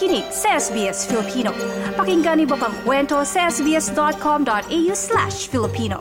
nakikinig 0.00 0.32
sa 0.32 0.56
SBS 0.56 1.04
Filipino. 1.04 1.52
Pakinggan 1.92 2.40
niyo 2.40 2.56
pang 2.56 2.72
kwento 2.88 3.20
sa 3.20 3.52
sbs.com.au 3.52 4.92
slash 4.96 5.44
Filipino. 5.52 6.00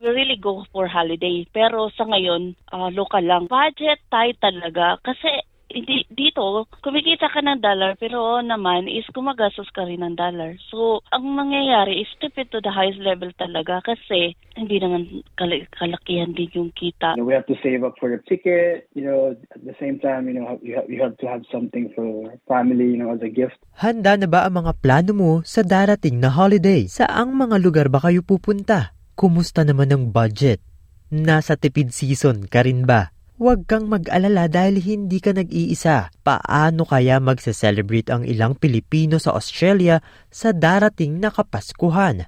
We 0.00 0.08
really 0.08 0.40
go 0.40 0.64
for 0.72 0.88
holiday. 0.88 1.44
Pero 1.52 1.92
sa 1.92 2.08
ngayon, 2.08 2.56
uh, 2.72 2.88
local 2.88 3.20
lang. 3.20 3.44
Budget 3.52 4.00
tight 4.08 4.40
talaga 4.40 4.96
kasi 5.04 5.28
hindi, 5.68 6.08
dito, 6.08 6.64
kumikita 6.80 7.28
ka 7.28 7.44
ng 7.44 7.60
dollar 7.60 7.92
pero 8.00 8.40
naman 8.40 8.88
is 8.88 9.04
kumagastos 9.12 9.68
ka 9.76 9.84
rin 9.84 10.00
ng 10.00 10.16
dollar. 10.16 10.56
So, 10.72 11.04
ang 11.12 11.28
mangyayari 11.36 12.00
is 12.00 12.08
stupid 12.16 12.48
to 12.48 12.64
the 12.64 12.72
highest 12.72 13.04
level 13.04 13.28
talaga 13.36 13.84
kasi 13.84 14.32
hindi 14.56 14.80
naman 14.80 15.20
kal- 15.36 15.68
kalakihan 15.76 16.32
din 16.32 16.48
yung 16.56 16.72
kita. 16.72 17.20
You 17.20 17.24
know, 17.24 17.28
we 17.28 17.36
have 17.36 17.48
to 17.52 17.58
save 17.60 17.84
up 17.84 18.00
for 18.00 18.08
the 18.08 18.20
ticket, 18.24 18.88
you 18.96 19.04
know, 19.04 19.36
at 19.36 19.60
the 19.60 19.76
same 19.76 20.00
time, 20.00 20.24
you 20.32 20.40
know, 20.40 20.56
you 20.64 20.72
have, 20.80 20.88
you 20.88 21.04
have 21.04 21.20
to 21.20 21.26
have 21.28 21.44
something 21.52 21.92
for 21.92 22.32
family, 22.48 22.96
you 22.96 23.00
know, 23.00 23.12
as 23.12 23.20
a 23.20 23.28
gift. 23.28 23.60
Handa 23.76 24.16
na 24.16 24.26
ba 24.26 24.48
ang 24.48 24.64
mga 24.64 24.72
plano 24.80 25.12
mo 25.12 25.32
sa 25.44 25.60
darating 25.60 26.16
na 26.16 26.32
holiday? 26.32 26.88
Saang 26.88 27.36
mga 27.36 27.60
lugar 27.60 27.86
ba 27.92 28.00
kayo 28.00 28.24
pupunta? 28.24 28.96
Kumusta 29.12 29.68
naman 29.68 29.92
ang 29.92 30.08
budget? 30.16 30.64
Nasa 31.12 31.60
tipid 31.60 31.92
season 31.92 32.48
ka 32.48 32.64
rin 32.64 32.88
ba? 32.88 33.17
Huwag 33.38 33.70
kang 33.70 33.86
mag-alala 33.86 34.50
dahil 34.50 34.82
hindi 34.82 35.22
ka 35.22 35.30
nag-iisa. 35.30 36.10
Paano 36.26 36.82
kaya 36.82 37.22
magse-celebrate 37.22 38.10
ang 38.10 38.26
ilang 38.26 38.58
Pilipino 38.58 39.22
sa 39.22 39.30
Australia 39.38 40.02
sa 40.26 40.50
darating 40.50 41.22
na 41.22 41.30
Kapaskuhan? 41.30 42.26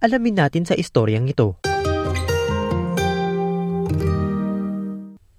Alamin 0.00 0.40
natin 0.40 0.64
sa 0.64 0.72
istoryang 0.72 1.28
ito. 1.28 1.60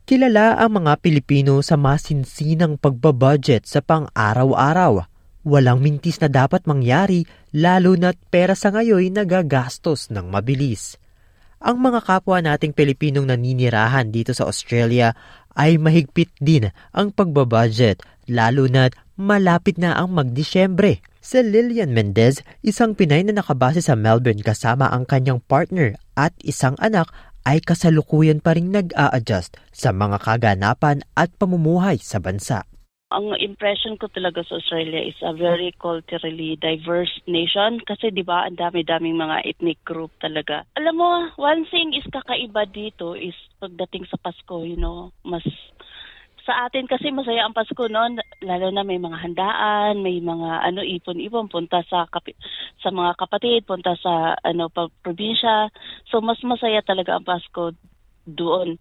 Kilala 0.06 0.62
ang 0.62 0.78
mga 0.78 1.02
Pilipino 1.02 1.58
sa 1.66 1.74
masinsinang 1.74 2.78
pagbabudget 2.78 3.66
sa 3.66 3.82
pang-araw-araw. 3.82 5.10
Walang 5.42 5.82
mintis 5.82 6.22
na 6.22 6.30
dapat 6.30 6.70
mangyari 6.70 7.26
lalo 7.50 7.98
na't 7.98 8.22
pera 8.30 8.54
sa 8.54 8.70
ngayon 8.70 9.10
nagagastos 9.10 10.14
ng 10.14 10.30
mabilis 10.30 10.99
ang 11.60 11.84
mga 11.84 12.00
kapwa 12.08 12.40
nating 12.40 12.72
Pilipinong 12.72 13.28
naninirahan 13.28 14.10
dito 14.10 14.32
sa 14.32 14.48
Australia 14.48 15.12
ay 15.60 15.76
mahigpit 15.76 16.32
din 16.40 16.72
ang 16.96 17.12
pagbabudget 17.12 18.00
lalo 18.32 18.72
na't 18.72 18.96
malapit 19.20 19.76
na 19.76 20.00
ang 20.00 20.16
magdisyembre. 20.16 21.04
Si 21.20 21.36
Lillian 21.44 21.92
Mendez, 21.92 22.40
isang 22.64 22.96
Pinay 22.96 23.28
na 23.28 23.36
nakabase 23.36 23.84
sa 23.84 24.00
Melbourne 24.00 24.40
kasama 24.40 24.88
ang 24.88 25.04
kanyang 25.04 25.44
partner 25.44 26.00
at 26.16 26.32
isang 26.40 26.80
anak 26.80 27.12
ay 27.44 27.60
kasalukuyan 27.60 28.40
pa 28.40 28.56
rin 28.56 28.72
nag-a-adjust 28.72 29.60
sa 29.76 29.92
mga 29.92 30.24
kaganapan 30.24 31.04
at 31.20 31.28
pamumuhay 31.36 32.00
sa 32.00 32.24
bansa. 32.24 32.64
Ang 33.10 33.34
impression 33.42 33.98
ko 33.98 34.06
talaga 34.14 34.46
sa 34.46 34.62
Australia 34.62 35.02
is 35.02 35.18
a 35.26 35.34
very 35.34 35.74
culturally 35.82 36.54
diverse 36.62 37.10
nation 37.26 37.82
kasi 37.82 38.14
'di 38.14 38.22
ba 38.22 38.46
ang 38.46 38.54
dami-daming 38.54 39.18
mga 39.18 39.50
ethnic 39.50 39.82
group 39.82 40.14
talaga. 40.22 40.62
Alam 40.78 40.96
mo, 41.02 41.12
one 41.42 41.66
thing 41.74 41.98
is 41.98 42.06
kakaiba 42.06 42.70
dito 42.70 43.18
is 43.18 43.34
pagdating 43.58 44.06
sa 44.06 44.22
Pasko, 44.22 44.62
you 44.62 44.78
know, 44.78 45.10
mas 45.26 45.42
sa 46.46 46.70
atin 46.70 46.86
kasi 46.86 47.10
masaya 47.10 47.50
ang 47.50 47.58
Pasko 47.58 47.90
noon, 47.90 48.22
lalo 48.46 48.70
na 48.70 48.86
may 48.86 49.02
mga 49.02 49.18
handaan, 49.26 50.06
may 50.06 50.22
mga 50.22 50.70
ano 50.70 50.86
ipon-ipon 50.86 51.50
punta 51.50 51.82
sa 51.90 52.06
kapi, 52.06 52.38
sa 52.78 52.94
mga 52.94 53.18
kapatid, 53.18 53.66
punta 53.66 53.98
sa 53.98 54.38
ano 54.46 54.70
pa, 54.70 54.86
probinsya. 55.02 55.74
So 56.14 56.22
mas 56.22 56.38
masaya 56.46 56.86
talaga 56.86 57.18
ang 57.18 57.26
Pasko 57.26 57.74
doon. 58.30 58.78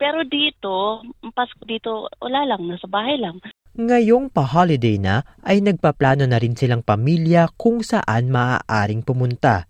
Pero 0.00 0.24
dito, 0.24 1.04
ang 1.04 1.32
Pasko 1.36 1.60
dito, 1.68 2.08
wala 2.18 2.48
lang, 2.48 2.64
nasa 2.64 2.88
bahay 2.88 3.20
lang. 3.20 3.36
Ngayong 3.80 4.28
pa-holiday 4.28 5.00
na 5.00 5.24
ay 5.40 5.64
nagpaplano 5.64 6.28
na 6.28 6.36
rin 6.36 6.52
silang 6.52 6.84
pamilya 6.84 7.48
kung 7.56 7.80
saan 7.80 8.28
maaaring 8.28 9.00
pumunta. 9.00 9.64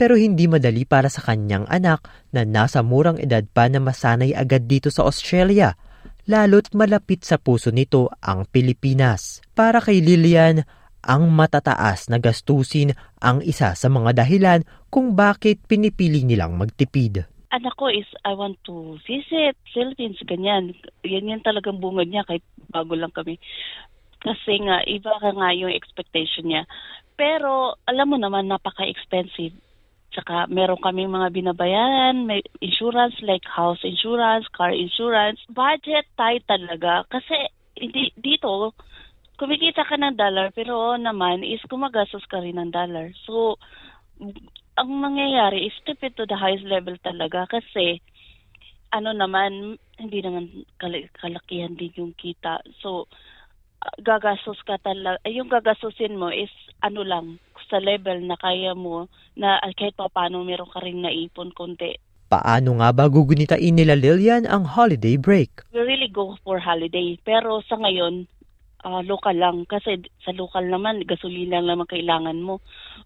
Pero 0.00 0.16
hindi 0.16 0.48
madali 0.48 0.88
para 0.88 1.12
sa 1.12 1.20
kanyang 1.20 1.68
anak 1.68 2.08
na 2.32 2.48
nasa 2.48 2.80
murang 2.80 3.20
edad 3.20 3.44
pa 3.44 3.68
na 3.68 3.76
masanay 3.76 4.32
agad 4.32 4.64
dito 4.64 4.88
sa 4.88 5.04
Australia, 5.04 5.76
lalo't 6.24 6.72
malapit 6.72 7.20
sa 7.20 7.36
puso 7.36 7.68
nito 7.68 8.08
ang 8.24 8.48
Pilipinas. 8.48 9.44
Para 9.52 9.84
kay 9.84 10.00
Lilian, 10.00 10.64
ang 11.04 11.28
matataas 11.28 12.08
na 12.08 12.16
gastusin 12.16 12.96
ang 13.20 13.44
isa 13.44 13.76
sa 13.76 13.88
mga 13.92 14.24
dahilan 14.24 14.64
kung 14.88 15.12
bakit 15.12 15.60
pinipili 15.68 16.24
nilang 16.24 16.56
magtipid 16.56 17.28
anak 17.50 17.74
ko 17.76 17.90
is 17.90 18.06
I 18.22 18.34
want 18.34 18.62
to 18.70 18.98
visit 19.04 19.58
Philippines, 19.74 20.18
ganyan. 20.26 20.74
Yan 21.02 21.30
yan 21.30 21.42
talagang 21.42 21.82
bungad 21.82 22.08
niya 22.08 22.26
kahit 22.26 22.46
bago 22.70 22.94
lang 22.94 23.10
kami. 23.10 23.42
Kasi 24.20 24.60
nga, 24.62 24.84
iba 24.84 25.16
ka 25.18 25.30
nga 25.32 25.50
yung 25.56 25.72
expectation 25.72 26.46
niya. 26.46 26.62
Pero, 27.16 27.76
alam 27.88 28.12
mo 28.12 28.16
naman, 28.20 28.48
napaka-expensive. 28.48 29.56
Tsaka, 30.12 30.50
meron 30.50 30.80
kami 30.80 31.06
mga 31.06 31.32
binabayaran, 31.32 32.26
may 32.26 32.42
insurance 32.60 33.16
like 33.22 33.46
house 33.46 33.80
insurance, 33.86 34.44
car 34.52 34.74
insurance. 34.74 35.40
Budget 35.48 36.04
tight 36.20 36.44
talaga. 36.44 37.08
Kasi, 37.08 37.48
hindi, 37.80 38.12
dito, 38.18 38.76
kumikita 39.40 39.88
ka 39.88 39.96
ng 39.96 40.20
dollar, 40.20 40.52
pero 40.52 41.00
naman 41.00 41.40
is 41.40 41.64
kumagastos 41.64 42.28
ka 42.28 42.44
rin 42.44 42.60
ng 42.60 42.76
dollar. 42.76 43.08
So, 43.24 43.56
ang 44.78 44.90
mangyayari 44.90 45.66
is 45.66 45.74
stupid 45.82 46.14
to 46.14 46.26
the 46.26 46.38
highest 46.38 46.66
level 46.66 46.94
talaga 47.02 47.46
kasi 47.50 47.98
ano 48.90 49.14
naman, 49.14 49.78
hindi 49.98 50.18
naman 50.18 50.66
kalakihan 51.22 51.78
din 51.78 51.94
yung 51.94 52.14
kita. 52.18 52.58
So, 52.82 53.06
gagastos 54.02 54.58
ka 54.66 54.82
talaga, 54.82 55.22
yung 55.30 55.46
gagastusin 55.46 56.18
mo 56.18 56.28
is 56.28 56.50
ano 56.82 57.06
lang, 57.06 57.38
sa 57.70 57.78
level 57.78 58.18
na 58.26 58.34
kaya 58.34 58.74
mo, 58.74 59.06
na 59.38 59.62
kahit 59.78 59.94
pa 59.94 60.10
paano 60.10 60.42
meron 60.42 60.68
ka 60.74 60.82
rin 60.82 61.06
naipon 61.06 61.54
konti. 61.54 61.94
Paano 62.30 62.78
nga 62.78 62.90
ba 62.90 63.06
gugunitain 63.06 63.74
nila 63.74 63.94
Lilian 63.94 64.46
ang 64.46 64.66
holiday 64.66 65.14
break? 65.14 65.66
We 65.70 65.82
really 65.82 66.10
go 66.10 66.34
for 66.42 66.58
holiday. 66.58 67.18
Pero 67.22 67.62
sa 67.66 67.78
ngayon, 67.78 68.26
uh, 68.84 69.02
local 69.04 69.36
lang. 69.36 69.64
Kasi 69.68 70.00
sa 70.24 70.32
local 70.32 70.66
naman 70.66 71.04
gasolina 71.04 71.60
lang 71.60 71.78
naman 71.80 71.88
kailangan 71.90 72.38
mo. 72.40 72.60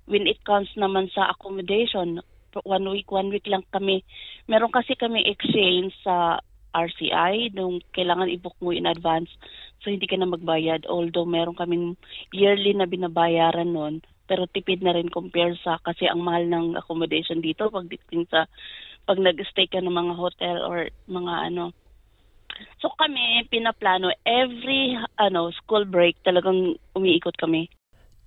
When 0.07 0.27
it 0.27 0.43
comes 0.47 0.71
naman 0.77 1.11
sa 1.15 1.31
accommodation 1.33 2.21
one 2.63 2.87
week 2.87 3.11
one 3.11 3.35
week 3.35 3.51
lang 3.51 3.67
kami. 3.75 4.07
Meron 4.47 4.71
kasi 4.71 4.95
kami 4.95 5.27
exchange 5.27 5.91
sa 6.07 6.39
RCI 6.75 7.55
nung 7.55 7.83
kailangan 7.95 8.31
i-book 8.31 8.55
mo 8.63 8.71
in 8.71 8.87
advance. 8.87 9.31
So 9.83 9.91
hindi 9.91 10.07
ka 10.07 10.19
na 10.19 10.31
magbayad. 10.31 10.87
Although 10.87 11.27
meron 11.27 11.59
kaming 11.59 11.99
yearly 12.31 12.75
na 12.75 12.87
binabayaran 12.87 13.75
noon 13.75 14.03
pero 14.25 14.49
tipid 14.49 14.81
na 14.81 14.97
rin 14.97 15.13
compare 15.13 15.53
sa 15.61 15.77
kasi 15.85 16.09
ang 16.09 16.25
mahal 16.25 16.49
ng 16.49 16.81
accommodation 16.81 17.45
dito 17.45 17.69
pagdating 17.69 18.25
sa 18.33 18.49
pag 19.05 19.21
nag-stay 19.21 19.69
ka 19.69 19.85
ng 19.85 19.93
mga 19.93 20.15
hotel 20.17 20.65
or 20.65 20.89
mga 21.05 21.53
ano 21.53 21.77
So 22.79 22.93
kami 23.01 23.49
pinaplano 23.49 24.13
every 24.29 24.99
ano 25.17 25.49
school 25.57 25.89
break 25.89 26.21
talagang 26.23 26.77
umiikot 26.93 27.35
kami. 27.41 27.73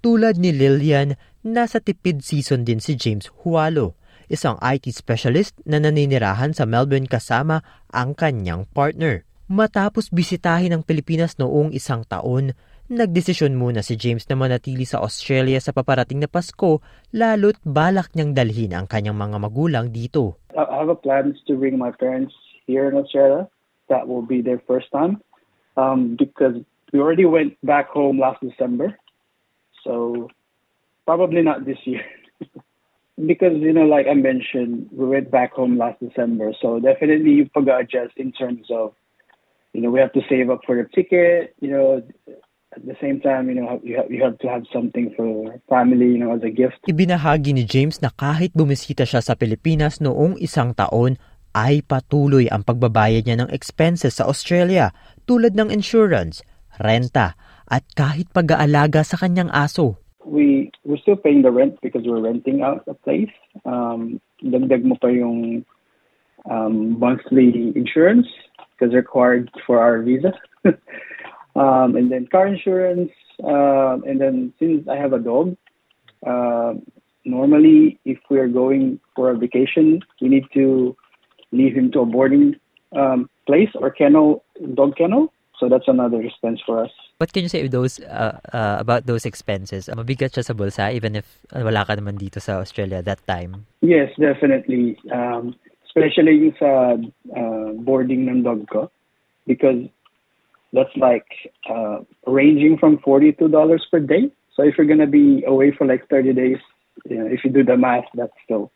Tulad 0.01 0.37
ni 0.37 0.53
Lillian, 0.53 1.17
nasa 1.41 1.81
tipid 1.81 2.21
season 2.21 2.61
din 2.61 2.77
si 2.77 2.93
James 2.93 3.29
Hualo, 3.43 3.97
isang 4.29 4.55
IT 4.61 4.93
specialist 4.93 5.57
na 5.65 5.81
naninirahan 5.81 6.53
sa 6.53 6.69
Melbourne 6.69 7.09
kasama 7.09 7.65
ang 7.89 8.13
kanyang 8.13 8.69
partner. 8.71 9.25
Matapos 9.47 10.11
bisitahin 10.11 10.75
ang 10.75 10.83
Pilipinas 10.83 11.39
noong 11.39 11.71
isang 11.71 12.03
taon, 12.03 12.51
nagdesisyon 12.91 13.55
muna 13.55 13.79
si 13.79 13.95
James 13.95 14.27
na 14.27 14.35
manatili 14.35 14.83
sa 14.83 14.99
Australia 14.99 15.57
sa 15.63 15.71
paparating 15.71 16.19
na 16.19 16.29
Pasko, 16.29 16.83
lalo't 17.15 17.57
balak 17.63 18.11
niyang 18.13 18.35
dalhin 18.35 18.75
ang 18.75 18.85
kanyang 18.85 19.15
mga 19.15 19.37
magulang 19.39 19.87
dito. 19.89 20.39
I 20.51 20.67
have 20.67 20.91
a 20.91 20.99
plans 20.99 21.39
to 21.47 21.55
bring 21.55 21.79
my 21.79 21.95
parents 21.95 22.35
here 22.67 22.91
in 22.91 22.99
Australia 22.99 23.47
that 23.89 24.07
will 24.07 24.21
be 24.21 24.41
their 24.41 24.61
first 24.67 24.91
time 24.91 25.21
um, 25.75 26.15
because 26.17 26.55
we 26.91 26.99
already 26.99 27.25
went 27.25 27.57
back 27.63 27.89
home 27.89 28.19
last 28.19 28.41
December. 28.41 28.97
So 29.83 30.29
probably 31.05 31.41
not 31.41 31.65
this 31.65 31.77
year. 31.85 32.03
because, 33.25 33.57
you 33.57 33.73
know, 33.73 33.85
like 33.85 34.07
I 34.07 34.13
mentioned, 34.13 34.89
we 34.91 35.05
went 35.05 35.31
back 35.31 35.53
home 35.53 35.77
last 35.77 35.99
December. 35.99 36.53
So 36.61 36.79
definitely 36.79 37.31
you 37.31 37.49
forgot 37.53 37.81
adjust 37.81 38.13
in 38.17 38.31
terms 38.31 38.67
of, 38.69 38.93
you 39.73 39.81
know, 39.81 39.89
we 39.89 39.99
have 39.99 40.13
to 40.13 40.21
save 40.29 40.49
up 40.49 40.61
for 40.65 40.75
the 40.75 40.87
ticket, 40.93 41.55
you 41.59 41.69
know, 41.69 42.03
at 42.75 42.85
the 42.85 42.95
same 43.01 43.19
time, 43.19 43.49
you 43.49 43.55
know, 43.55 43.79
you 43.83 43.97
have, 43.97 44.11
you 44.11 44.21
have 44.23 44.37
to 44.39 44.47
have 44.47 44.63
something 44.71 45.13
for 45.15 45.59
family, 45.69 46.13
you 46.13 46.19
know, 46.19 46.35
as 46.35 46.43
a 46.43 46.53
gift. 46.53 46.77
Ibinahagi 46.85 47.57
ni 47.57 47.63
James 47.65 48.03
na 48.03 48.13
kahit 48.13 48.53
bumisita 48.53 49.07
siya 49.07 49.23
sa 49.23 49.33
Pilipinas 49.33 49.97
noong 49.97 50.37
isang 50.37 50.77
taon, 50.77 51.17
ay 51.57 51.81
patuloy 51.81 52.45
ang 52.53 52.61
pagbabayad 52.61 53.25
niya 53.25 53.41
ng 53.41 53.49
expenses 53.49 54.21
sa 54.21 54.29
Australia 54.29 54.93
tulad 55.25 55.57
ng 55.57 55.73
insurance, 55.73 56.45
renta, 56.77 57.33
at 57.65 57.81
kahit 57.97 58.29
pag-aalaga 58.29 59.01
sa 59.01 59.17
kanyang 59.17 59.49
aso. 59.49 59.97
We, 60.21 60.69
we're 60.85 61.01
still 61.01 61.17
paying 61.17 61.41
the 61.41 61.49
rent 61.49 61.81
because 61.81 62.05
we're 62.05 62.21
renting 62.21 62.61
out 62.61 62.85
a 62.85 62.93
place. 62.93 63.33
Um, 63.65 64.21
dagdag 64.45 64.85
mo 64.85 64.95
pa 65.01 65.09
yung 65.09 65.65
um, 66.45 66.99
monthly 66.99 67.73
insurance 67.73 68.27
because 68.77 68.93
required 68.93 69.49
for 69.65 69.81
our 69.81 70.05
visa. 70.05 70.37
um, 71.57 71.97
and 71.97 72.11
then 72.11 72.27
car 72.29 72.45
insurance. 72.45 73.11
Um, 73.41 74.03
and 74.05 74.21
then 74.21 74.53
since 74.59 74.87
I 74.87 74.95
have 74.95 75.13
a 75.13 75.19
dog, 75.19 75.57
uh, 76.21 76.73
normally 77.25 77.99
if 78.05 78.19
we're 78.29 78.51
going 78.51 78.99
for 79.15 79.31
a 79.31 79.37
vacation, 79.37 80.03
we 80.21 80.29
need 80.29 80.45
to 80.53 80.95
leave 81.51 81.75
him 81.75 81.91
to 81.91 82.01
a 82.01 82.05
boarding 82.05 82.55
um, 82.95 83.29
place 83.45 83.69
or 83.75 83.89
kennel, 83.91 84.43
dog 84.73 84.95
kennel. 84.95 85.33
So 85.59 85.67
that's 85.67 85.87
another 85.87 86.21
expense 86.21 86.61
for 86.65 86.83
us. 86.83 86.91
What 87.17 87.33
can 87.33 87.41
you 87.41 87.49
say 87.49 87.67
those 87.67 87.99
uh, 88.01 88.37
uh, 88.53 88.77
about 88.79 89.07
those 89.07 89.25
expenses? 89.25 89.89
Mabigat 89.89 90.37
siya 90.37 90.45
sa 90.45 90.53
bulsa 90.53 90.93
even 90.93 91.15
if 91.15 91.25
uh, 91.49 91.65
wala 91.65 91.81
ka 91.81 91.97
naman 91.97 92.21
dito 92.21 92.37
sa 92.37 92.61
Australia 92.61 93.01
that 93.01 93.25
time. 93.25 93.65
Yes, 93.81 94.13
definitely. 94.21 95.01
Um, 95.09 95.57
especially 95.89 96.45
yung 96.45 96.55
sa 96.61 96.93
uh, 97.33 97.73
boarding 97.81 98.29
ng 98.29 98.45
dog 98.45 98.69
ko 98.69 98.93
because 99.49 99.89
that's 100.73 100.93
like 100.93 101.25
uh, 101.65 102.05
ranging 102.27 102.77
from 102.77 103.01
$42 103.01 103.49
per 103.89 103.99
day. 103.99 104.29
So 104.53 104.61
if 104.61 104.77
you're 104.77 104.85
gonna 104.85 105.09
be 105.09 105.41
away 105.47 105.73
for 105.73 105.89
like 105.89 106.05
30 106.09 106.33
days, 106.33 106.61
you 107.09 107.17
know, 107.17 107.25
if 107.25 107.41
you 107.43 107.49
do 107.49 107.63
the 107.63 107.77
math, 107.77 108.05
that's 108.13 108.37
still 108.45 108.69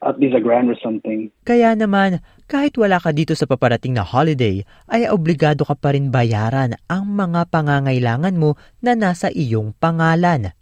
at 0.00 0.16
least 0.16 0.32
a 0.32 0.40
grand 0.40 0.72
or 0.72 0.78
something. 0.80 1.28
Kaya 1.44 1.76
naman, 1.76 2.24
kahit 2.48 2.74
wala 2.80 2.96
ka 2.96 3.12
dito 3.12 3.36
sa 3.36 3.44
paparating 3.44 3.92
na 3.92 4.04
holiday, 4.04 4.64
ay 4.88 5.06
obligado 5.12 5.62
ka 5.68 5.76
pa 5.76 5.92
rin 5.92 6.08
bayaran 6.08 6.76
ang 6.88 7.04
mga 7.04 7.48
pangangailangan 7.52 8.36
mo 8.36 8.56
na 8.80 8.96
nasa 8.96 9.28
iyong 9.28 9.76
pangalan. 9.76 10.56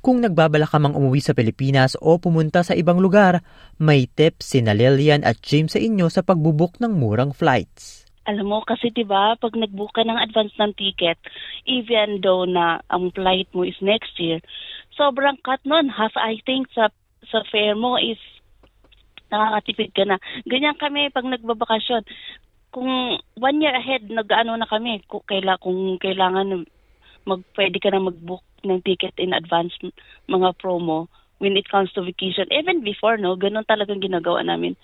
Kung 0.00 0.24
nagbabala 0.24 0.64
ka 0.64 0.80
mang 0.80 0.96
umuwi 0.96 1.20
sa 1.20 1.36
Pilipinas 1.36 1.92
o 2.00 2.16
pumunta 2.16 2.64
sa 2.64 2.72
ibang 2.72 3.04
lugar, 3.04 3.44
may 3.76 4.08
tips 4.08 4.56
si 4.56 4.64
Lilian 4.64 5.20
at 5.28 5.44
James 5.44 5.76
sa 5.76 5.80
inyo 5.80 6.08
sa 6.08 6.24
pagbubuk 6.24 6.80
ng 6.80 6.96
murang 6.96 7.36
flights. 7.36 8.08
Alam 8.24 8.48
mo, 8.48 8.58
kasi 8.64 8.88
'di 8.88 9.04
ba 9.04 9.36
pag 9.36 9.52
nag-book 9.52 9.92
ka 9.92 10.04
ng 10.04 10.16
advance 10.16 10.56
ng 10.56 10.72
ticket, 10.76 11.20
even 11.68 12.24
though 12.24 12.48
na 12.48 12.80
ang 12.88 13.12
flight 13.12 13.48
mo 13.52 13.60
is 13.60 13.76
next 13.84 14.16
year, 14.16 14.40
sobrang 14.96 15.36
cut 15.44 15.60
nun. 15.68 15.92
Half, 15.92 16.16
I 16.16 16.40
think, 16.48 16.72
sa, 16.72 16.88
sa 17.28 17.44
fare 17.52 17.76
mo 17.76 18.00
is 18.00 18.20
nakakatipid 19.30 19.90
ka 19.94 20.04
na. 20.04 20.16
Ganyan 20.44 20.76
kami 20.76 21.08
pag 21.14 21.26
nagbabakasyon. 21.26 22.02
Kung 22.70 23.18
one 23.34 23.58
year 23.62 23.74
ahead, 23.74 24.06
nag-ano 24.06 24.54
na 24.54 24.68
kami, 24.68 25.02
kung, 25.10 25.26
kaila, 25.26 25.58
kung 25.58 25.98
kailangan 25.98 26.66
mag, 27.26 27.42
pwede 27.58 27.82
ka 27.82 27.90
na 27.90 28.02
mag-book 28.02 28.46
ng 28.62 28.82
ticket 28.86 29.14
in 29.18 29.34
advance, 29.34 29.74
mga 30.30 30.54
promo, 30.58 31.10
when 31.40 31.56
it 31.56 31.66
comes 31.66 31.90
to 31.92 32.04
vacation. 32.04 32.46
Even 32.52 32.84
before, 32.84 33.16
no, 33.16 33.34
ganun 33.34 33.66
talagang 33.66 34.04
ginagawa 34.04 34.44
namin. 34.44 34.76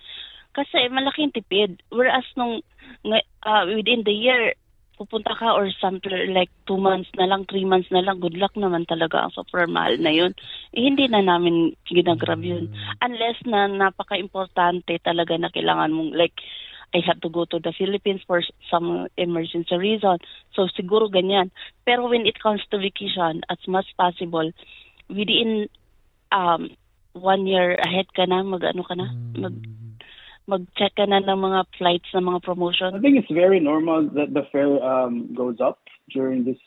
Kasi 0.57 0.89
malaking 0.89 1.37
tipid. 1.37 1.85
Whereas 1.93 2.25
nung 2.35 2.65
uh, 3.05 3.65
within 3.69 4.03
the 4.03 4.17
year, 4.17 4.57
pupunta 4.97 5.37
ka 5.37 5.53
or 5.53 5.69
something 5.77 6.33
like 6.33 6.49
two 6.65 6.81
months 6.81 7.13
na 7.21 7.29
lang, 7.29 7.45
three 7.45 7.69
months 7.69 7.93
na 7.93 8.01
lang, 8.01 8.17
good 8.17 8.33
luck 8.41 8.57
naman 8.57 8.89
talaga 8.89 9.29
ang 9.29 9.33
super 9.37 9.69
mahal 9.69 10.01
na 10.01 10.09
yun. 10.09 10.33
Eh, 10.73 10.89
hindi 10.89 11.05
na 11.13 11.21
namin 11.21 11.77
ginagrab 11.85 12.41
yun. 12.41 12.73
Unless 13.07 13.47
na 13.47 13.71
napaka-importante 13.71 14.99
talaga 14.99 15.39
na 15.39 15.55
kailangan 15.55 15.95
mong 15.95 16.11
like, 16.19 16.35
I 16.91 16.99
have 17.07 17.23
to 17.23 17.31
go 17.31 17.47
to 17.47 17.63
the 17.63 17.71
Philippines 17.71 18.23
for 18.27 18.43
some 18.67 19.07
emergency 19.15 19.79
reason. 19.79 20.19
So 20.59 20.67
siguro 20.75 21.07
ganyan. 21.07 21.55
Pero 21.87 22.11
when 22.11 22.27
it 22.27 22.43
comes 22.43 22.67
to 22.71 22.83
vacation, 22.83 23.47
as 23.47 23.63
much 23.71 23.87
possible, 23.95 24.51
within 25.07 25.71
um, 26.35 26.75
one 27.15 27.47
year 27.47 27.79
ahead 27.79 28.11
ka 28.11 28.27
na, 28.27 28.43
mag-ano 28.43 28.83
ka 28.83 28.95
na, 28.99 29.07
mag 29.39 29.55
mag-check 30.47 30.95
ka 30.95 31.07
na 31.11 31.19
ng 31.19 31.43
mga 31.43 31.61
flights 31.75 32.11
ng 32.15 32.23
mga 32.23 32.43
promotion? 32.43 32.95
I 32.95 33.03
think 33.03 33.19
it's 33.19 33.31
very 33.31 33.59
normal 33.59 34.07
that 34.15 34.31
the 34.31 34.47
fare 34.55 34.79
um, 34.79 35.35
goes 35.35 35.59
up 35.59 35.83
during 36.15 36.47
this 36.47 36.59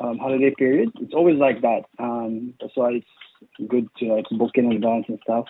um, 0.00 0.16
holiday 0.16 0.52
period. 0.56 0.88
It's 1.00 1.12
always 1.12 1.36
like 1.36 1.60
that. 1.60 1.84
Um, 2.00 2.54
that's 2.60 2.72
why 2.74 3.04
it's 3.04 3.14
good 3.68 3.88
to 3.98 4.06
like 4.06 4.26
book 4.30 4.52
in 4.54 4.72
advance 4.72 5.06
and 5.08 5.18
stuff. 5.22 5.46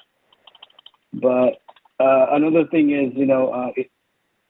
But 1.12 1.60
uh, 2.00 2.26
another 2.32 2.66
thing 2.70 2.90
is, 2.90 3.12
you 3.16 3.26
know, 3.26 3.52
uh, 3.52 3.70
it, 3.76 3.90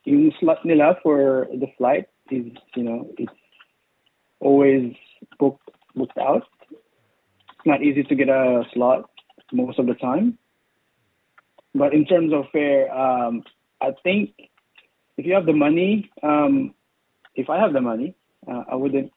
yung 0.04 0.32
slot 0.40 0.64
nila 0.64 0.96
for 1.02 1.48
the 1.52 1.66
flight 1.78 2.08
is, 2.30 2.52
you 2.74 2.82
know, 2.82 3.10
it's 3.18 3.32
always 4.40 4.94
booked 5.38 5.68
booked 5.94 6.18
out. 6.18 6.44
It's 6.70 7.66
not 7.66 7.82
easy 7.82 8.02
to 8.02 8.14
get 8.14 8.28
a 8.28 8.64
slot 8.72 9.10
most 9.52 9.78
of 9.78 9.86
the 9.86 9.94
time. 9.94 10.38
But 11.74 11.94
in 11.94 12.04
terms 12.04 12.32
of 12.32 12.44
fare, 12.52 12.92
um, 12.92 13.44
I 13.80 13.92
think 14.02 14.30
if 15.16 15.26
you 15.26 15.34
have 15.34 15.46
the 15.46 15.52
money, 15.52 16.10
um, 16.22 16.74
if 17.34 17.48
I 17.48 17.58
have 17.58 17.72
the 17.72 17.80
money, 17.80 18.14
uh, 18.46 18.64
I 18.70 18.74
wouldn't 18.74 19.12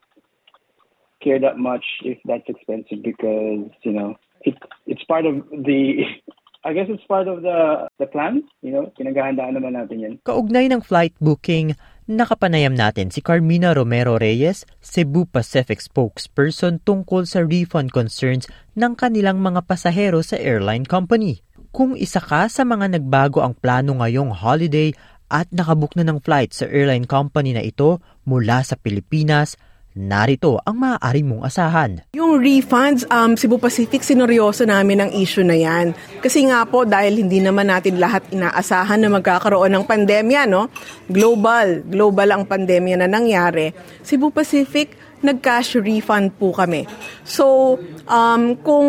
care 1.26 1.42
that 1.42 1.58
much 1.58 2.06
if 2.06 2.22
that's 2.30 2.46
expensive 2.46 3.02
because 3.02 3.74
you 3.82 3.90
know 3.90 4.14
it 4.46 4.54
it's 4.86 5.02
part 5.10 5.26
of 5.26 5.42
the 5.50 6.06
I 6.66 6.74
guess 6.74 6.90
it's 6.90 7.06
part 7.06 7.30
of 7.30 7.46
the 7.46 7.86
the 8.02 8.10
plan, 8.10 8.42
you 8.66 8.74
know, 8.74 8.90
kinagahandaan 8.98 9.54
naman 9.54 9.78
natin 9.78 10.02
yan. 10.02 10.14
Kaugnay 10.26 10.66
ng 10.74 10.82
flight 10.82 11.14
booking, 11.22 11.78
nakapanayam 12.10 12.74
natin 12.74 13.14
si 13.14 13.22
Carmina 13.22 13.70
Romero 13.78 14.18
Reyes, 14.18 14.66
Cebu 14.82 15.30
Pacific 15.30 15.78
spokesperson 15.78 16.82
tungkol 16.82 17.30
sa 17.30 17.46
refund 17.46 17.94
concerns 17.94 18.50
ng 18.74 18.98
kanilang 18.98 19.46
mga 19.46 19.62
pasahero 19.70 20.26
sa 20.26 20.42
airline 20.42 20.90
company. 20.90 21.46
Kung 21.70 21.94
isa 21.94 22.18
ka 22.18 22.50
sa 22.50 22.66
mga 22.66 22.98
nagbago 22.98 23.46
ang 23.46 23.54
plano 23.54 24.02
ngayong 24.02 24.34
holiday 24.34 24.90
at 25.30 25.46
nakabook 25.54 25.94
na 25.94 26.02
ng 26.02 26.18
flight 26.18 26.50
sa 26.50 26.66
airline 26.66 27.06
company 27.06 27.54
na 27.54 27.62
ito 27.62 28.02
mula 28.26 28.66
sa 28.66 28.74
Pilipinas, 28.74 29.54
narito 29.96 30.60
ang 30.68 30.76
maaari 30.76 31.24
mong 31.24 31.48
asahan. 31.48 31.92
Yung 32.20 32.44
refunds, 32.44 33.08
um, 33.08 33.40
Cebu 33.40 33.56
Pacific, 33.56 34.04
sineryoso 34.04 34.68
namin 34.68 35.08
ang 35.08 35.12
issue 35.16 35.48
na 35.48 35.56
yan. 35.56 35.96
Kasi 36.20 36.44
nga 36.52 36.68
po, 36.68 36.84
dahil 36.84 37.24
hindi 37.24 37.40
naman 37.40 37.72
natin 37.72 37.96
lahat 37.96 38.28
inaasahan 38.28 39.00
na 39.00 39.08
magkakaroon 39.08 39.72
ng 39.72 39.88
pandemya, 39.88 40.52
no? 40.52 40.68
Global, 41.08 41.88
global 41.88 42.28
ang 42.36 42.44
pandemya 42.44 43.00
na 43.00 43.08
nangyari. 43.08 43.72
Cebu 44.04 44.36
Pacific, 44.36 45.00
nag-cash 45.24 45.80
refund 45.80 46.36
po 46.36 46.52
kami. 46.52 46.84
So, 47.24 47.80
um, 48.12 48.60
kung 48.60 48.88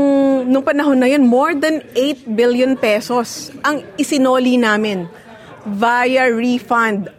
nung 0.50 0.66
panahon 0.66 0.98
na 0.98 1.06
yun, 1.06 1.22
more 1.22 1.54
than 1.54 1.86
8 1.94 2.34
billion 2.34 2.75
pesos 2.75 3.54
ang 3.62 3.86
isinoli 3.94 4.58
namin 4.58 5.06
via 5.70 6.26
refund. 6.34 7.14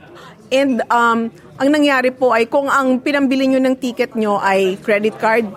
And 0.47 0.79
um, 0.91 1.31
ang 1.57 1.69
nangyari 1.73 2.13
po 2.13 2.29
ay 2.29 2.45
kung 2.45 2.69
ang 2.69 3.01
pinambili 3.01 3.49
nyo 3.49 3.57
ng 3.57 3.75
ticket 3.81 4.13
nyo 4.13 4.37
ay 4.37 4.77
credit 4.77 5.17
card, 5.17 5.49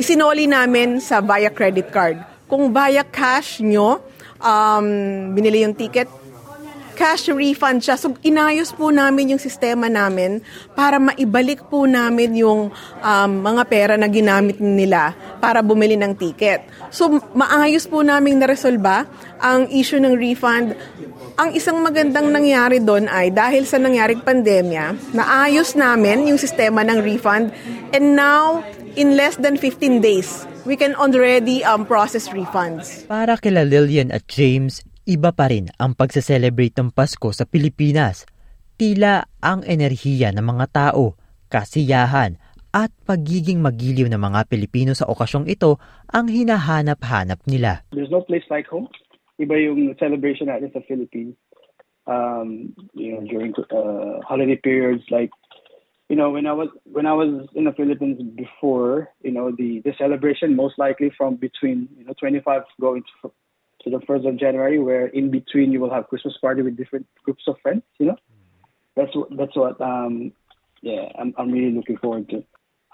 isinoli 0.00 0.48
namin 0.48 1.04
sa 1.04 1.20
via 1.20 1.52
credit 1.52 1.92
card. 1.92 2.16
Kung 2.48 2.72
via 2.72 3.04
cash 3.04 3.60
nyo, 3.60 4.00
um, 4.40 4.86
binili 5.36 5.60
yung 5.60 5.76
ticket, 5.76 6.08
cash 6.94 7.28
refund 7.28 7.82
siya. 7.82 7.98
So, 7.98 8.14
inayos 8.22 8.70
po 8.72 8.88
namin 8.94 9.34
yung 9.34 9.42
sistema 9.42 9.90
namin 9.90 10.40
para 10.72 11.02
maibalik 11.02 11.66
po 11.66 11.84
namin 11.84 12.38
yung 12.38 12.70
um, 13.02 13.30
mga 13.42 13.62
pera 13.66 13.94
na 13.98 14.06
ginamit 14.06 14.62
nila 14.62 15.12
para 15.42 15.60
bumili 15.60 15.98
ng 15.98 16.14
ticket. 16.14 16.64
So, 16.94 17.20
maayos 17.34 17.90
po 17.90 18.00
namin 18.00 18.40
naresolba 18.40 19.04
ang 19.42 19.68
issue 19.68 19.98
ng 19.98 20.14
refund. 20.16 20.78
Ang 21.34 21.50
isang 21.58 21.82
magandang 21.82 22.30
nangyari 22.30 22.78
doon 22.78 23.10
ay 23.10 23.34
dahil 23.34 23.66
sa 23.66 23.76
nangyaring 23.76 24.22
pandemya, 24.22 25.12
naayos 25.12 25.74
namin 25.74 26.30
yung 26.30 26.38
sistema 26.38 26.86
ng 26.86 27.02
refund 27.02 27.50
and 27.90 28.14
now, 28.14 28.62
in 28.94 29.18
less 29.18 29.34
than 29.42 29.58
15 29.58 29.98
days, 29.98 30.46
we 30.62 30.78
can 30.78 30.94
already 30.94 31.66
um, 31.66 31.82
process 31.82 32.30
refunds. 32.30 33.02
Para 33.10 33.34
kila 33.36 33.66
Lillian 33.66 34.14
at 34.14 34.24
James, 34.30 34.80
Iba 35.04 35.36
pa 35.36 35.52
rin 35.52 35.68
ang 35.76 35.92
pagse-celebrate 35.92 36.80
ng 36.80 36.88
Pasko 36.88 37.28
sa 37.28 37.44
Pilipinas. 37.44 38.24
Tila 38.80 39.28
ang 39.44 39.60
enerhiya 39.60 40.32
ng 40.32 40.40
mga 40.40 40.66
tao, 40.72 41.20
kasiyahan 41.52 42.40
at 42.72 42.88
pagiging 43.04 43.60
magiliw 43.60 44.08
ng 44.08 44.16
mga 44.16 44.48
Pilipino 44.48 44.96
sa 44.96 45.04
okasyong 45.04 45.44
ito 45.44 45.76
ang 46.08 46.32
hinahanap-hanap 46.32 47.36
nila. 47.44 47.84
There's 47.92 48.08
no 48.08 48.24
place 48.24 48.48
like 48.48 48.64
home. 48.64 48.88
Iba 49.36 49.60
yung 49.60 49.92
celebration 50.00 50.48
natin 50.48 50.72
sa 50.72 50.80
Philippines. 50.88 51.36
Um, 52.08 52.72
you 52.96 53.12
know, 53.12 53.28
during 53.28 53.52
uh, 53.60 54.24
holiday 54.24 54.56
periods 54.56 55.04
like 55.12 55.32
you 56.08 56.16
know 56.16 56.28
when 56.28 56.44
I 56.44 56.52
was 56.52 56.68
when 56.84 57.04
I 57.04 57.16
was 57.16 57.48
in 57.52 57.68
the 57.68 57.76
Philippines 57.76 58.20
before, 58.36 59.12
you 59.20 59.32
know, 59.36 59.52
the 59.52 59.84
the 59.84 59.92
celebration 60.00 60.56
most 60.56 60.80
likely 60.80 61.12
from 61.12 61.36
between 61.36 61.92
you 61.92 62.08
know 62.08 62.16
25 62.16 62.64
going 62.80 63.04
to 63.04 63.32
to 63.84 63.90
the 63.90 64.00
first 64.06 64.24
of 64.24 64.40
January, 64.40 64.78
where 64.78 65.06
in 65.06 65.30
between 65.30 65.72
you 65.72 65.80
will 65.80 65.92
have 65.92 66.08
Christmas 66.08 66.34
party 66.40 66.62
with 66.62 66.76
different 66.76 67.06
groups 67.24 67.44
of 67.46 67.56
friends. 67.62 67.82
You 67.98 68.12
know, 68.12 68.18
that's 68.96 69.12
that's 69.36 69.56
what 69.56 69.80
um 69.80 70.32
yeah 70.82 71.12
I'm 71.18 71.34
I'm 71.38 71.52
really 71.52 71.72
looking 71.72 71.98
forward 71.98 72.28
to. 72.30 72.42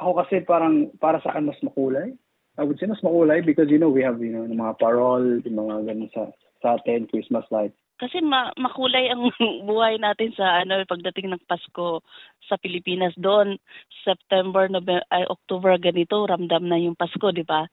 Ako 0.01 0.21
kasi 0.25 0.43
parang 0.43 0.91
para 1.01 1.23
sa 1.23 1.31
akin 1.31 1.47
mas 1.47 1.61
makulay. 1.63 2.15
I 2.59 2.65
would 2.65 2.79
say 2.79 2.87
mas 2.87 3.01
makulay 3.01 3.45
because 3.45 3.71
you 3.71 3.79
know 3.79 3.89
we 3.89 4.03
have 4.03 4.21
you 4.21 4.35
know 4.35 4.45
yung 4.45 4.61
mga 4.61 4.79
parol, 4.79 5.41
yung 5.41 5.57
mga 5.57 5.75
ganun 5.87 6.11
sa 6.13 6.29
sa 6.61 6.77
atin, 6.77 7.09
Christmas 7.09 7.47
lights. 7.49 7.79
kasi 8.01 8.25
ma- 8.25 8.57
makulay 8.57 9.13
ang 9.13 9.29
buhay 9.69 10.01
natin 10.01 10.33
sa 10.33 10.65
ano 10.65 10.81
pagdating 10.89 11.29
ng 11.31 11.45
Pasko 11.45 12.01
sa 12.49 12.57
Pilipinas 12.57 13.13
doon 13.21 13.61
September 14.03 14.73
November 14.73 15.05
ay 15.13 15.29
October 15.29 15.77
ganito 15.77 16.25
ramdam 16.25 16.65
na 16.65 16.81
yung 16.81 16.97
Pasko 16.97 17.29
di 17.29 17.45
ba 17.45 17.69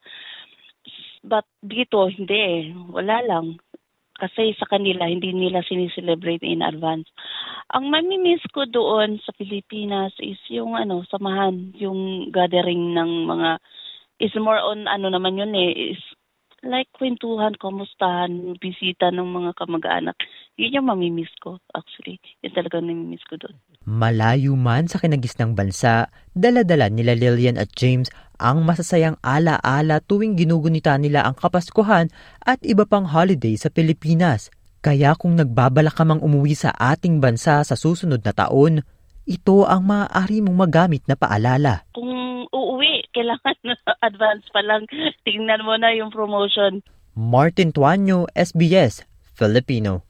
but 1.28 1.46
dito 1.60 2.08
hindi. 2.08 2.72
Wala 2.90 3.22
lang. 3.28 3.60
Kasi 4.18 4.58
sa 4.58 4.66
kanila 4.66 5.06
hindi 5.06 5.30
nila 5.30 5.62
sinicelebrate 5.62 6.42
in 6.42 6.66
advance. 6.66 7.06
Ang 7.70 7.94
mamimiss 7.94 8.42
ko 8.50 8.66
doon 8.66 9.22
sa 9.22 9.30
Pilipinas 9.38 10.16
is 10.18 10.42
yung 10.50 10.74
ano 10.74 11.06
samahan 11.06 11.76
yung 11.78 12.34
gathering 12.34 12.98
ng 12.98 13.30
mga 13.30 13.62
is 14.18 14.34
more 14.42 14.58
on 14.58 14.90
ano 14.90 15.14
naman 15.14 15.38
yun 15.38 15.54
eh 15.54 15.94
is 15.94 16.02
like 16.68 16.92
kwentuhan, 16.94 17.56
kamustahan, 17.56 18.60
bisita 18.60 19.10
ng 19.10 19.26
mga 19.26 19.52
kamag-anak. 19.56 20.20
Yun 20.60 20.84
yung 20.84 20.88
mamimiss 20.92 21.32
ko, 21.40 21.58
actually. 21.72 22.20
Yun 22.44 22.54
talaga 22.54 22.84
namimiss 22.84 23.24
ko 23.26 23.40
doon. 23.40 23.56
Malayo 23.88 24.54
man 24.60 24.92
sa 24.92 25.00
kinagisnang 25.00 25.56
bansa, 25.56 26.12
daladala 26.36 26.92
nila 26.92 27.16
Lillian 27.16 27.56
at 27.56 27.72
James 27.72 28.12
ang 28.38 28.68
masasayang 28.68 29.18
ala-ala 29.24 30.04
tuwing 30.04 30.38
ginugunita 30.38 30.94
nila 31.00 31.26
ang 31.26 31.34
Kapaskuhan 31.34 32.12
at 32.44 32.62
iba 32.62 32.86
pang 32.86 33.08
holiday 33.08 33.56
sa 33.58 33.72
Pilipinas. 33.74 34.54
Kaya 34.84 35.18
kung 35.18 35.34
nagbabala 35.34 35.90
ka 35.90 36.06
mang 36.06 36.22
umuwi 36.22 36.54
sa 36.54 36.70
ating 36.76 37.18
bansa 37.18 37.66
sa 37.66 37.76
susunod 37.76 38.22
na 38.22 38.34
taon, 38.36 38.86
ito 39.28 39.68
ang 39.68 39.84
maaari 39.84 40.40
mong 40.40 40.58
magamit 40.58 41.04
na 41.10 41.20
paalala. 41.20 41.84
Kung 41.92 42.48
uuwi, 42.48 42.97
kailangan 43.18 43.58
advance 44.08 44.46
pa 44.54 44.62
lang. 44.62 44.86
Tingnan 45.26 45.66
mo 45.66 45.74
na 45.82 45.90
yung 45.98 46.14
promotion. 46.14 46.86
Martin 47.18 47.74
Tuanyo, 47.74 48.30
SBS, 48.38 49.02
Filipino. 49.34 50.06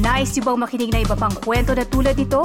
Nice 0.00 0.38
yung 0.38 0.46
bang 0.48 0.60
makinig 0.64 0.90
na 0.94 1.04
iba 1.04 1.18
pang 1.18 1.34
kwento 1.44 1.76
na 1.76 1.84
tulad 1.84 2.16
ito? 2.16 2.40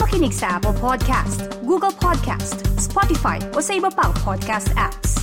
Makinig 0.00 0.34
sa 0.34 0.58
Apple 0.58 0.74
Podcast, 0.80 1.44
Google 1.62 1.94
Podcast, 1.94 2.64
Spotify 2.80 3.38
o 3.54 3.62
sa 3.62 3.78
iba 3.78 3.92
pang 3.92 4.10
podcast 4.26 4.72
apps. 4.74 5.21